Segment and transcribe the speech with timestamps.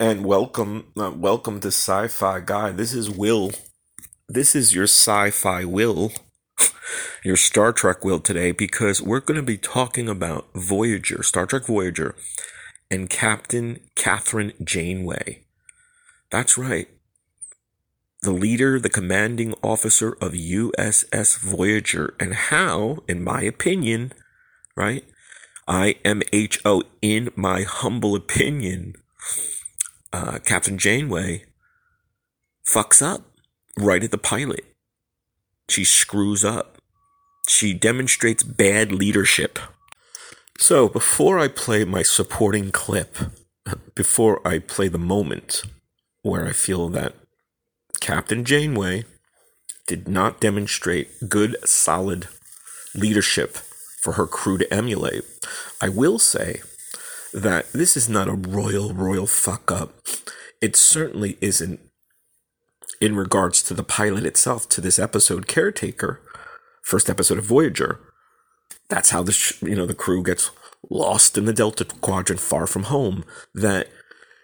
[0.00, 2.70] and welcome, uh, welcome to Sci-Fi Guy.
[2.70, 3.50] This is Will.
[4.28, 6.12] This is your Sci-Fi Will,
[7.24, 11.66] your Star Trek Will today, because we're going to be talking about Voyager, Star Trek
[11.66, 12.14] Voyager,
[12.88, 15.44] and Captain Kathryn Janeway.
[16.30, 16.86] That's right.
[18.22, 24.12] The leader, the commanding officer of USS Voyager, and how, in my opinion,
[24.76, 25.04] right?
[25.66, 28.94] I M H O, in my humble opinion,
[30.18, 31.44] uh, Captain Janeway
[32.68, 33.22] fucks up
[33.78, 34.64] right at the pilot.
[35.68, 36.78] She screws up.
[37.48, 39.58] She demonstrates bad leadership.
[40.58, 43.16] So before I play my supporting clip,
[43.94, 45.62] before I play the moment
[46.22, 47.14] where I feel that
[48.00, 49.04] Captain Janeway
[49.86, 52.26] did not demonstrate good, solid
[52.92, 53.56] leadership
[54.00, 55.24] for her crew to emulate,
[55.80, 56.60] I will say
[57.32, 59.94] that this is not a royal, royal fuck up.
[60.60, 61.80] It certainly isn't
[63.00, 66.20] in regards to the pilot itself, to this episode, Caretaker,
[66.82, 68.00] first episode of Voyager.
[68.88, 70.50] That's how the sh- you know the crew gets
[70.90, 73.24] lost in the Delta Quadrant, far from home.
[73.54, 73.88] That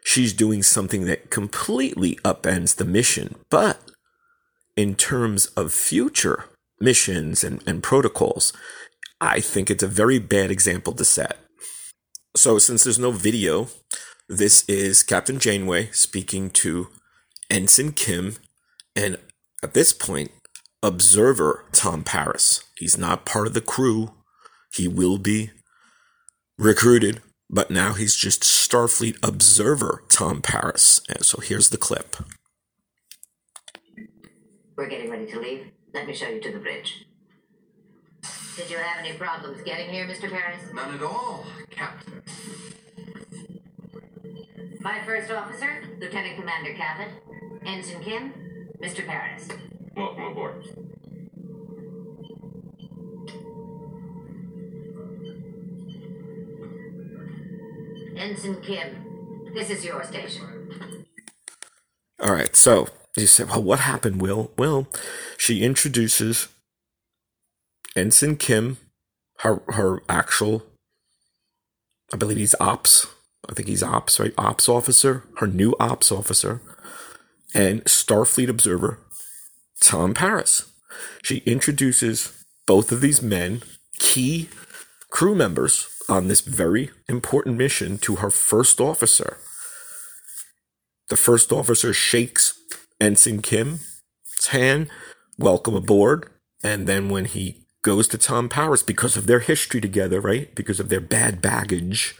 [0.04, 3.36] she's doing something that completely upends the mission.
[3.50, 3.80] But
[4.76, 6.44] in terms of future
[6.80, 8.52] missions and, and protocols,
[9.20, 11.38] I think it's a very bad example to set.
[12.36, 13.68] So, since there's no video,
[14.28, 16.88] this is Captain Janeway speaking to
[17.50, 18.36] Ensign Kim
[18.96, 19.18] and
[19.62, 20.30] at this point,
[20.82, 22.62] observer Tom Paris.
[22.76, 24.12] He's not part of the crew.
[24.74, 25.52] He will be
[26.58, 31.00] recruited, but now he's just Starfleet observer Tom Paris.
[31.08, 32.16] And so here's the clip.
[34.76, 35.70] We're getting ready to leave.
[35.94, 37.06] Let me show you to the bridge.
[38.56, 40.30] Did you have any problems getting here, Mr.
[40.30, 40.60] Paris?
[40.72, 42.22] None at all, Captain.
[44.80, 47.08] My first officer, Lieutenant Commander Cavit,
[47.66, 48.32] Ensign Kim,
[48.80, 49.04] Mr.
[49.06, 49.48] Paris.
[49.96, 50.64] Welcome aboard.
[58.16, 60.42] Ensign Kim, this is your station.
[62.20, 64.50] All right, so you said, well, what happened, Will?
[64.56, 64.86] Well,
[65.36, 66.48] she introduces
[67.96, 68.78] Ensign Kim,
[69.38, 70.62] her her actual,
[72.12, 73.06] I believe he's ops.
[73.48, 74.32] I think he's ops, right?
[74.38, 76.62] Ops officer, her new ops officer,
[77.54, 78.98] and Starfleet observer
[79.80, 80.70] Tom Paris.
[81.22, 82.32] She introduces
[82.66, 83.62] both of these men,
[83.98, 84.48] key
[85.10, 89.38] crew members on this very important mission to her first officer.
[91.10, 92.58] The first officer shakes
[93.00, 94.88] Ensign Kim's hand,
[95.38, 96.30] welcome aboard.
[96.62, 100.52] And then when he goes to Tom Paris because of their history together, right?
[100.56, 102.16] Because of their bad baggage,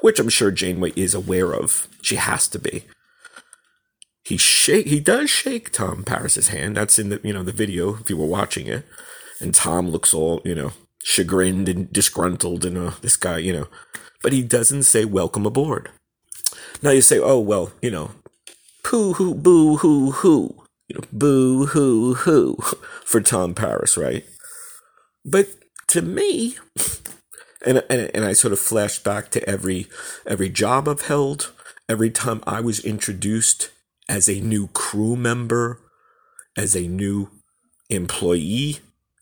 [0.00, 1.88] which I'm sure Janeway is aware of.
[2.02, 2.84] She has to be.
[4.24, 6.76] He shake he does shake Tom Paris's hand.
[6.76, 8.84] That's in the you know the video if you were watching it.
[9.40, 10.72] And Tom looks all, you know,
[11.02, 13.68] chagrined and disgruntled and uh, this guy, you know.
[14.22, 15.90] But he doesn't say welcome aboard.
[16.82, 18.10] Now you say, oh well, you know,
[18.82, 20.64] poo hoo boo hoo hoo.
[20.88, 22.56] You know, boo hoo hoo
[23.04, 24.24] for Tom Paris, right?
[25.30, 25.48] But
[25.88, 26.56] to me,
[27.66, 29.86] and, and and I sort of flashed back to every
[30.26, 31.52] every job I've held,
[31.88, 33.70] every time I was introduced
[34.08, 35.80] as a new crew member,
[36.56, 37.30] as a new
[37.90, 38.78] employee,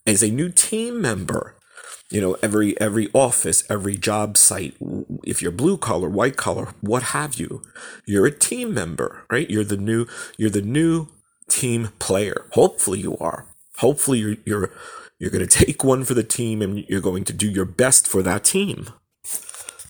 [0.06, 1.54] as a new team member.
[2.08, 4.76] You know, every every office, every job site,
[5.24, 7.62] if you're blue collar, white collar, what have you,
[8.06, 9.50] you're a team member, right?
[9.50, 10.06] You're the new
[10.38, 11.08] you're the new
[11.50, 12.46] team player.
[12.52, 13.46] Hopefully you are.
[13.78, 14.70] Hopefully you're you're
[15.18, 18.06] you're going to take one for the team and you're going to do your best
[18.06, 18.88] for that team.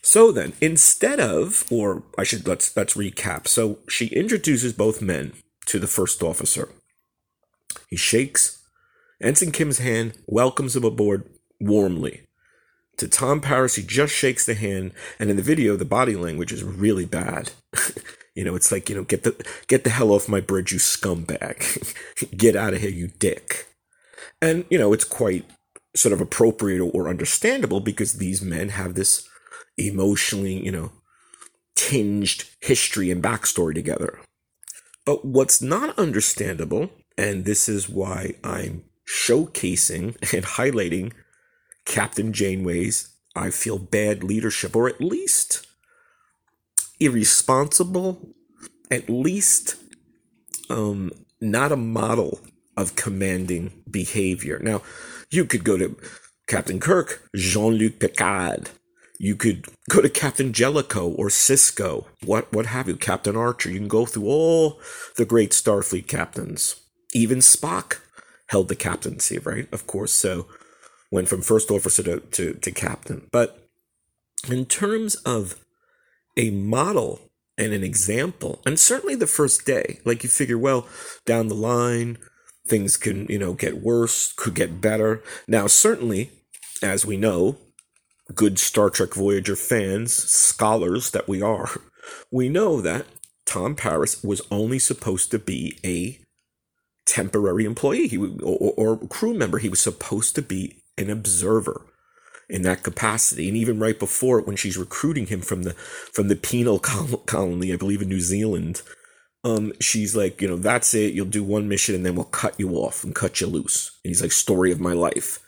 [0.02, 3.48] So then, instead of, or I should let's let's recap.
[3.48, 5.32] So she introduces both men
[5.66, 6.68] to the first officer.
[7.88, 8.62] He shakes
[9.20, 11.24] Ensign Kim's hand, welcomes him aboard
[11.58, 12.22] warmly.
[12.98, 16.52] To Tom Paris, he just shakes the hand, and in the video, the body language
[16.52, 17.50] is really bad.
[18.34, 20.78] you know, it's like you know, get the get the hell off my bridge, you
[20.78, 21.94] scumbag!
[22.36, 23.66] get out of here, you dick!
[24.40, 25.44] And you know, it's quite
[25.94, 29.28] sort of appropriate or understandable because these men have this
[29.78, 30.92] emotionally, you know,
[31.74, 34.20] tinged history and backstory together.
[35.04, 41.12] But what's not understandable, and this is why I'm showcasing and highlighting
[41.84, 45.66] Captain Janeway's, I feel, bad leadership, or at least
[46.98, 48.34] irresponsible,
[48.90, 49.76] at least
[50.70, 52.40] um, not a model
[52.76, 54.58] of commanding behavior.
[54.62, 54.82] Now,
[55.30, 55.96] you could go to
[56.46, 58.70] Captain Kirk, Jean Luc Picard,
[59.18, 63.70] You could go to Captain Jellico or Sisko, what what have you, Captain Archer.
[63.70, 64.80] You can go through all
[65.16, 66.76] the great Starfleet captains.
[67.14, 67.98] Even Spock
[68.48, 69.68] held the captaincy, right?
[69.72, 70.12] Of course.
[70.12, 70.46] So
[71.10, 73.28] went from first officer to, to, to captain.
[73.32, 73.66] But
[74.50, 75.64] in terms of
[76.36, 77.20] a model
[77.56, 80.86] and an example, and certainly the first day, like you figure, well,
[81.24, 82.18] down the line,
[82.66, 85.22] things can, you know, get worse, could get better.
[85.46, 86.30] Now, certainly,
[86.82, 87.56] as we know,
[88.34, 91.70] good Star Trek Voyager fans, scholars that we are,
[92.30, 93.06] we know that
[93.46, 96.18] Tom Paris was only supposed to be a
[97.06, 99.58] temporary employee he, or, or crew member.
[99.58, 101.86] He was supposed to be an observer
[102.48, 103.48] in that capacity.
[103.48, 105.72] And even right before it, when she's recruiting him from the
[106.12, 108.82] from the penal colony, I believe in New Zealand,
[109.46, 111.14] um, she's like, you know, that's it.
[111.14, 113.96] You'll do one mission, and then we'll cut you off and cut you loose.
[114.02, 115.38] And he's like, story of my life.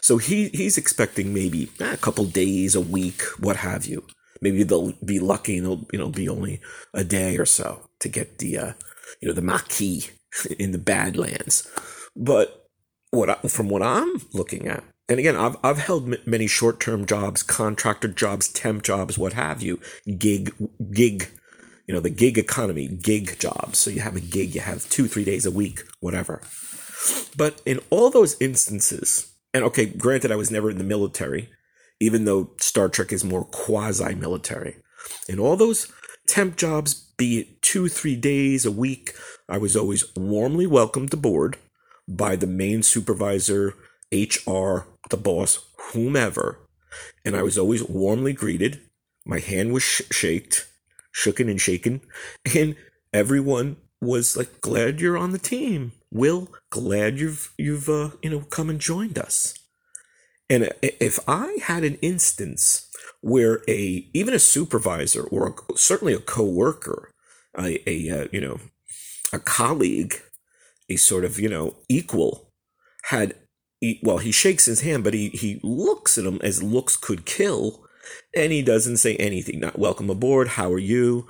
[0.00, 4.06] So he he's expecting maybe eh, a couple days, a week, what have you.
[4.40, 6.60] Maybe they'll be lucky and it'll you know be only
[6.94, 8.72] a day or so to get the uh,
[9.20, 10.10] you know the Maquis
[10.58, 11.68] in the Badlands.
[12.14, 12.68] But
[13.10, 16.78] what I, from what I'm looking at, and again, I've I've held m- many short
[16.78, 19.80] term jobs, contractor jobs, temp jobs, what have you,
[20.18, 20.54] gig
[20.92, 21.28] gig,
[21.90, 23.80] you know, the gig economy, gig jobs.
[23.80, 26.40] So you have a gig, you have two three days a week, whatever.
[27.36, 31.48] But in all those instances, and okay, granted, I was never in the military,
[31.98, 34.76] even though Star Trek is more quasi military.
[35.28, 35.90] In all those
[36.28, 39.12] temp jobs, be it two, three days a week,
[39.48, 41.56] I was always warmly welcomed aboard
[42.06, 43.74] by the main supervisor,
[44.12, 46.60] HR, the boss, whomever.
[47.24, 48.80] And I was always warmly greeted.
[49.26, 50.69] My hand was sh- shaked,
[51.14, 52.00] shooken and shaken.
[52.54, 52.76] And
[53.12, 55.92] everyone was like, glad you're on the team.
[56.10, 59.54] Will, glad you've, you've, uh, you know, come and joined us.
[60.48, 62.90] And if I had an instance
[63.20, 67.10] where a, even a supervisor or a, certainly a coworker
[67.58, 68.58] a, a uh, you know
[69.32, 70.20] a colleague,
[70.88, 72.52] a sort of you know equal,
[73.04, 73.34] had
[74.02, 77.84] well he shakes his hand, but he he looks at him as looks could kill,
[78.34, 79.60] and he doesn't say anything.
[79.60, 80.48] Not welcome aboard.
[80.48, 81.26] How are you?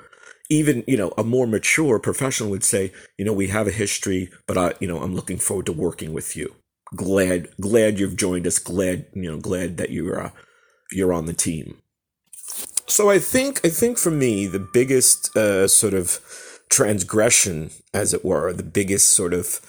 [0.49, 4.31] Even you know a more mature professional would say, you know, we have a history,
[4.47, 6.55] but I you know I'm looking forward to working with you.
[6.97, 8.59] Glad glad you've joined us.
[8.59, 10.31] Glad you know glad that you're uh,
[10.91, 11.79] you're on the team.
[12.87, 16.21] So I think I think for me the biggest uh, sort of
[16.69, 19.61] transgression, as it were, the biggest sort of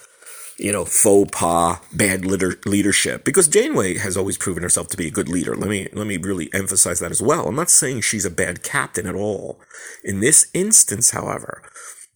[0.62, 5.08] you know faux pas, bad leader- leadership, because Janeway has always proven herself to be
[5.08, 5.56] a good leader.
[5.56, 7.48] Let me let me really emphasize that as well.
[7.48, 9.60] I'm not saying she's a bad captain at all.
[10.04, 11.62] In this instance, however,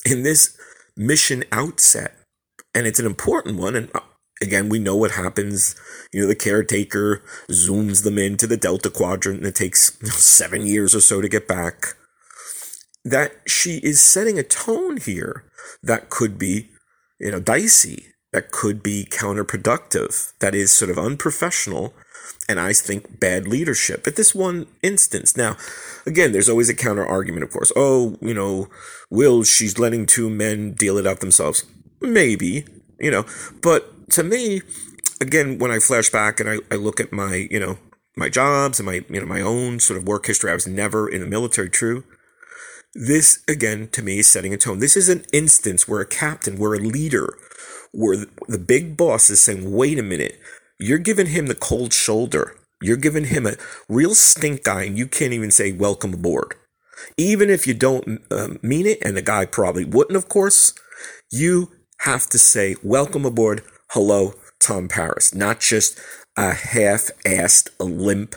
[0.04, 0.56] in this
[0.96, 2.16] mission outset,
[2.72, 4.00] and it's an important one, and uh,
[4.40, 5.74] again, we know what happens.
[6.12, 10.94] You know, the caretaker zooms them into the Delta Quadrant and it takes seven years
[10.94, 11.96] or so to get back.
[13.04, 15.44] That she is setting a tone here
[15.82, 16.70] that could be,
[17.20, 21.94] you know, dicey, that could be counterproductive, that is sort of unprofessional,
[22.48, 25.36] and I think bad leadership at this one instance.
[25.36, 25.56] Now,
[26.06, 27.72] again, there's always a counter argument, of course.
[27.74, 28.68] Oh, you know,
[29.10, 31.64] will she's letting two men deal it out themselves?
[32.00, 32.64] Maybe,
[33.00, 33.24] you know,
[33.62, 34.62] but to me,
[35.20, 37.78] again, when I flash back and I, I look at my, you know,
[38.16, 41.08] my jobs and my, you know, my own sort of work history, I was never
[41.08, 42.04] in the military, true.
[42.94, 44.78] This, again, to me, is setting a tone.
[44.78, 47.34] This is an instance where a captain, where a leader,
[47.92, 50.38] where the big boss is saying, wait a minute,
[50.78, 52.56] you're giving him the cold shoulder.
[52.82, 53.56] You're giving him a
[53.88, 56.54] real stink eye, and you can't even say, welcome aboard.
[57.16, 60.74] Even if you don't uh, mean it, and the guy probably wouldn't, of course,
[61.30, 65.98] you have to say, welcome aboard hello, Tom Paris, not just
[66.36, 68.36] a half-assed, a limp,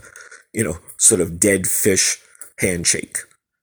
[0.54, 2.22] you know, sort of dead fish
[2.60, 3.18] handshake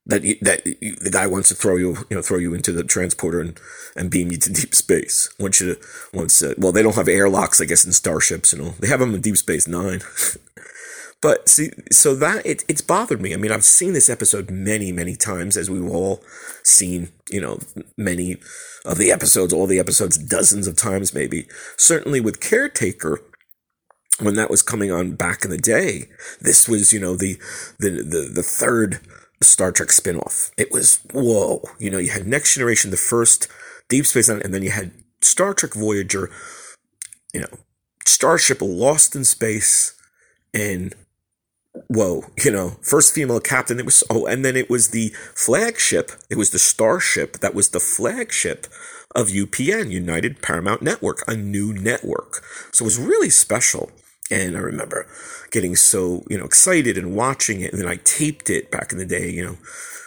[0.07, 2.73] that you, that you, the guy wants to throw you, you know, throw you into
[2.73, 3.61] the transporter and,
[3.97, 5.29] and beam you to deep space.
[5.39, 5.77] Wants you
[6.15, 9.01] wants, uh, well, they don't have airlocks, I guess, in starships, you know, they have
[9.01, 10.01] them in Deep Space Nine.
[11.23, 13.35] but see, so that it, it's bothered me.
[13.35, 16.23] I mean, I've seen this episode many, many times, as we've all
[16.63, 17.59] seen, you know,
[17.99, 18.37] many
[18.85, 21.49] of the episodes, all the episodes, dozens of times maybe.
[21.77, 23.21] Certainly with Caretaker,
[24.21, 26.05] when that was coming on back in the day,
[26.41, 27.39] this was, you know, the
[27.81, 29.01] the the, the third
[29.43, 30.51] Star Trek spinoff.
[30.57, 33.49] It was whoa, you know, you had Next Generation, the first
[33.89, 36.31] Deep Space Nine, and then you had Star Trek Voyager,
[37.33, 37.59] you know,
[38.07, 39.95] Starship lost in space,
[40.55, 40.95] and
[41.89, 43.81] whoa, you know, first female captain.
[43.81, 46.13] It was, oh, and then it was the flagship.
[46.31, 48.69] It was the starship that was the flagship
[49.15, 52.45] of UPN, United Paramount Network, a new network.
[52.73, 53.91] So it was really special.
[54.31, 55.07] And I remember
[55.51, 57.73] getting so, you know, excited and watching it.
[57.73, 59.57] And then I taped it back in the day, you know,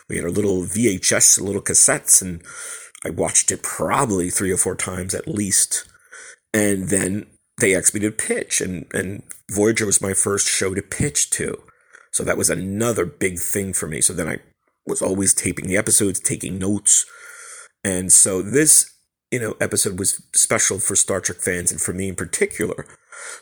[0.09, 2.41] we had our little VHS, little cassettes, and
[3.05, 5.87] I watched it probably three or four times at least.
[6.53, 7.27] And then
[7.59, 11.61] they asked me to pitch, and, and Voyager was my first show to pitch to.
[12.11, 14.01] So that was another big thing for me.
[14.01, 14.39] So then I
[14.85, 17.05] was always taping the episodes, taking notes.
[17.83, 18.91] And so this,
[19.31, 22.85] you know, episode was special for Star Trek fans and for me in particular.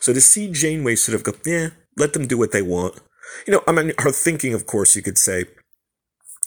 [0.00, 3.00] So to see Janeway sort of go, yeah, let them do what they want.
[3.46, 5.44] You know, I mean, her thinking, of course, you could say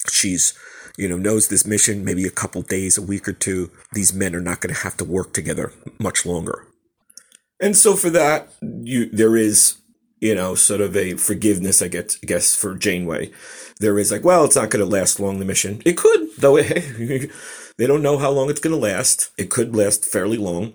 [0.09, 0.53] she's,
[0.97, 3.71] you know, knows this mission, maybe a couple days, a week or two.
[3.93, 6.67] These men are not going to have to work together much longer.
[7.59, 9.77] And so for that, you, there is,
[10.19, 13.31] you know, sort of a forgiveness, I guess, I guess for Janeway.
[13.79, 15.81] There is like, well, it's not going to last long, the mission.
[15.85, 16.57] It could, though.
[17.81, 19.31] they don't know how long it's going to last.
[19.39, 20.73] It could last fairly long.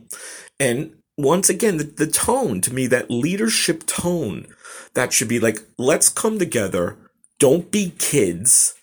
[0.59, 4.49] And once again, the, the tone to me, that leadership tone,
[4.95, 6.97] that should be like, let's come together.
[7.39, 8.75] Don't be kids.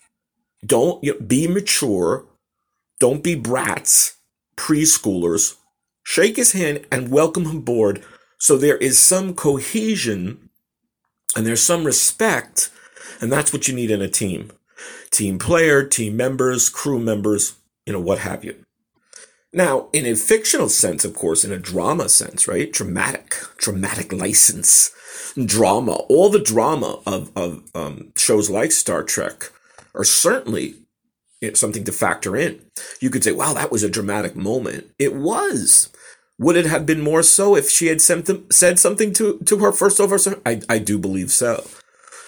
[0.65, 2.23] Don't you know, be mature.
[2.97, 4.15] Don't be brats,
[4.55, 5.57] preschoolers.
[6.03, 8.05] Shake his hand and welcome him aboard.
[8.37, 10.49] So there is some cohesion
[11.35, 12.69] and there's some respect.
[13.19, 14.53] And that's what you need in a team.
[15.11, 18.63] Team player, team members, crew members, you know, what have you.
[19.51, 22.71] Now, in a fictional sense, of course, in a drama sense, right?
[22.71, 24.91] Dramatic, dramatic license,
[25.45, 29.51] drama, all the drama of, of um, shows like Star Trek
[29.93, 30.75] are certainly
[31.53, 32.61] something to factor in.
[32.99, 34.87] You could say, wow, that was a dramatic moment.
[34.97, 35.89] It was.
[36.39, 39.71] Would it have been more so if she had them, said something to, to her
[39.71, 40.41] first officer?
[40.45, 41.67] I, I do believe so.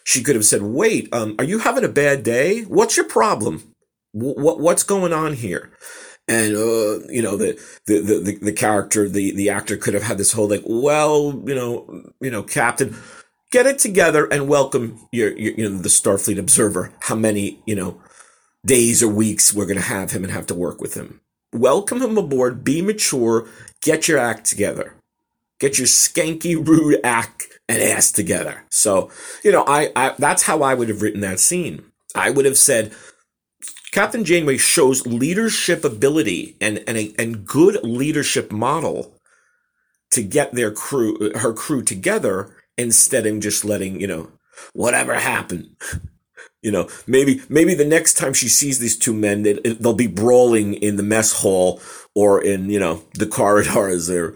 [0.04, 2.62] She could have said, wait, um, are you having a bad day?
[2.64, 3.75] What's your problem?
[4.16, 5.72] What, what's going on here?
[6.28, 7.54] and uh, you know the,
[7.86, 11.54] the the the character the the actor could have had this whole like well you
[11.54, 12.96] know you know captain
[13.56, 16.92] get it together and welcome your, your you know the starfleet observer.
[17.02, 18.02] How many you know
[18.66, 21.22] days or weeks we're going to have him and have to work with him.
[21.54, 22.66] Welcome him aboard.
[22.66, 23.48] Be mature.
[23.82, 24.96] Get your act together.
[25.60, 28.66] Get your skanky rude act and ass together.
[28.70, 29.10] So
[29.42, 31.84] you know I, I that's how i would have written that scene.
[32.14, 32.94] I would have said
[33.96, 39.18] Captain Janeway shows leadership ability and, and a and good leadership model
[40.12, 44.32] to get their crew, her crew together instead of just letting, you know,
[44.74, 45.78] whatever happened.
[46.62, 50.08] You know, maybe, maybe the next time she sees these two men, they, they'll be
[50.08, 51.80] brawling in the mess hall
[52.16, 54.36] or in, you know, the corridors or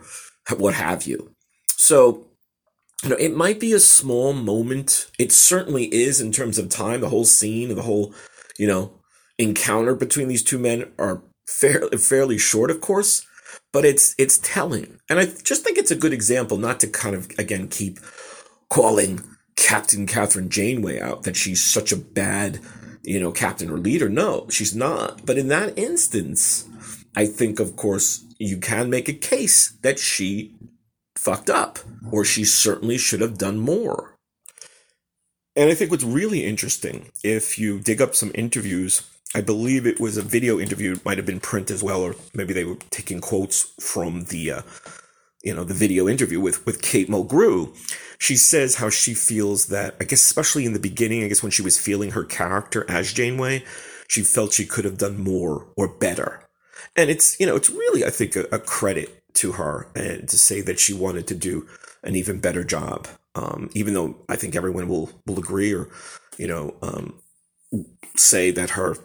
[0.55, 1.31] what have you.
[1.69, 2.27] So,
[3.01, 5.09] you know, it might be a small moment.
[5.17, 8.13] It certainly is in terms of time, the whole scene, the whole,
[8.59, 8.98] you know,
[9.39, 13.25] encounter between these two men are fairly fairly short, of course,
[13.73, 16.57] but it's it's telling, and I just think it's a good example.
[16.57, 17.99] Not to kind of again keep
[18.69, 19.23] calling
[19.55, 22.59] Captain Kathryn Janeway out that she's such a bad,
[23.03, 24.09] you know, captain or leader.
[24.09, 25.25] No, she's not.
[25.25, 26.67] But in that instance,
[27.15, 30.55] I think, of course, you can make a case that she
[31.17, 31.79] fucked up,
[32.11, 34.15] or she certainly should have done more.
[35.55, 39.01] And I think what's really interesting, if you dig up some interviews
[39.35, 40.93] I believe it was a video interview.
[40.93, 44.51] It might have been print as well, or maybe they were taking quotes from the,
[44.51, 44.61] uh,
[45.43, 47.75] you know, the video interview with with Kate Mulgrew.
[48.17, 51.51] She says how she feels that, I guess, especially in the beginning, I guess when
[51.51, 53.63] she was feeling her character as Janeway,
[54.07, 56.41] she felt she could have done more or better.
[56.95, 60.37] And it's, you know, it's really, I think, a, a credit to her and to
[60.37, 61.67] say that she wanted to do
[62.03, 63.07] an even better job.
[63.35, 65.87] Um, even though I think everyone will will agree or,
[66.37, 67.21] you know, um,
[68.15, 68.95] say that her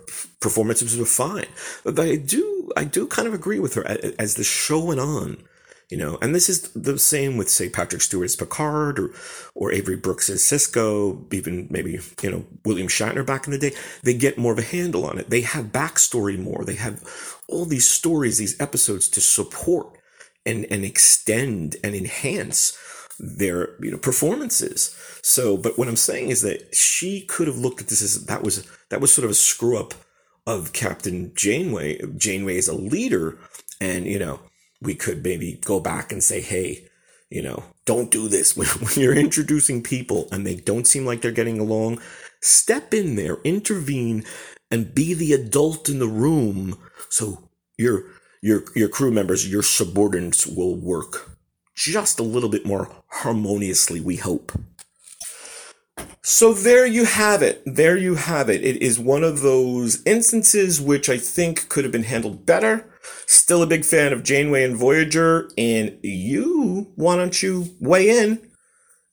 [0.41, 1.47] performances were fine.
[1.85, 3.87] But I do, I do kind of agree with her
[4.19, 5.45] as the show went on.
[5.91, 9.11] You know, and this is the same with say Patrick Stewart's Picard or
[9.55, 13.73] or Avery Brooks Sisko, even maybe you know William Shatner back in the day.
[14.03, 15.29] They get more of a handle on it.
[15.29, 16.65] They have backstory more.
[16.65, 17.05] They have
[17.49, 19.99] all these stories, these episodes to support
[20.47, 22.77] and and extend and enhance
[23.19, 24.97] their you know performances.
[25.23, 28.43] So, but what I'm saying is that she could have looked at this as that
[28.43, 29.95] was that was sort of a screw up
[30.47, 32.01] of Captain Janeway.
[32.17, 33.39] Janeway is a leader,
[33.81, 34.41] and you know
[34.81, 36.87] we could maybe go back and say, hey,
[37.31, 41.21] you know, don't do this when, when you're introducing people and they don't seem like
[41.21, 42.01] they're getting along.
[42.41, 44.25] Step in there, intervene,
[44.71, 46.77] and be the adult in the room
[47.09, 48.05] so your
[48.43, 51.34] your your crew members, your subordinates will work
[51.75, 54.53] just a little bit more harmoniously, we hope.
[56.23, 57.63] So there you have it.
[57.67, 58.65] There you have it.
[58.65, 62.91] It is one of those instances which I think could have been handled better.
[63.27, 65.51] Still a big fan of Janeway and Voyager.
[65.59, 68.51] And you, why don't you weigh in?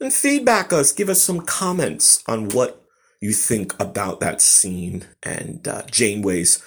[0.01, 0.91] and feedback us.
[0.91, 2.83] Give us some comments on what
[3.21, 6.61] you think about that scene and uh, Janeway's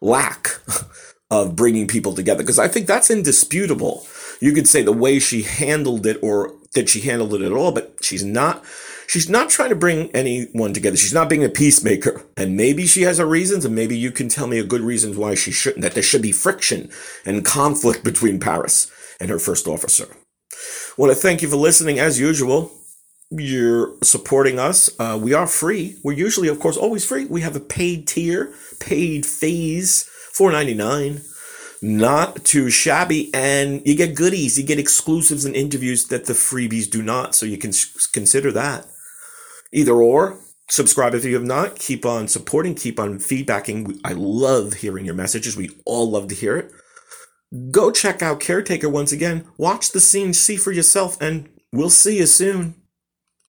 [0.00, 0.60] lack
[1.30, 2.42] of bringing people together.
[2.42, 4.06] Because I think that's indisputable.
[4.40, 7.72] You could say the way she handled it or that she handled it at all,
[7.72, 8.64] but she's not.
[9.08, 10.96] She's not trying to bring anyone together.
[10.96, 12.24] She's not being a peacemaker.
[12.36, 15.16] And maybe she has her reasons, and maybe you can tell me a good reasons
[15.16, 16.90] why she shouldn't, that there should be friction
[17.24, 18.90] and conflict between Paris
[19.20, 20.08] and her first officer.
[20.98, 22.72] Well, I thank you for listening as usual.
[23.30, 24.90] You're supporting us.
[24.98, 25.96] Uh, we are free.
[26.02, 27.26] We're usually, of course, always free.
[27.26, 30.02] We have a paid tier, paid phase,
[30.32, 31.22] four ninety nine.
[31.88, 34.58] Not too shabby, and you get goodies.
[34.58, 37.36] You get exclusives and interviews that the freebies do not.
[37.36, 37.70] So you can
[38.12, 38.88] consider that.
[39.72, 41.76] Either or, subscribe if you have not.
[41.76, 42.74] Keep on supporting.
[42.74, 44.00] Keep on feedbacking.
[44.04, 45.56] I love hearing your messages.
[45.56, 46.72] We all love to hear it.
[47.70, 49.46] Go check out Caretaker once again.
[49.56, 52.74] Watch the scene, see for yourself, and we'll see you soon.